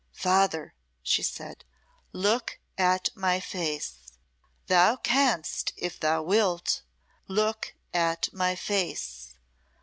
[0.17, 0.73] "Father,"
[1.03, 1.63] she said,
[2.11, 4.13] "look at my face.
[4.65, 6.81] Thou canst if thou wilt.
[7.27, 9.35] Look at my face.